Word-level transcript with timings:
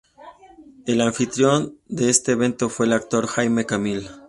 El 0.87 0.99
anfitrión 0.99 1.77
de 1.87 2.09
este 2.09 2.31
evento 2.31 2.69
fue 2.69 2.87
el 2.87 2.93
actor 2.93 3.27
Jaime 3.27 3.67
Camil. 3.67 4.09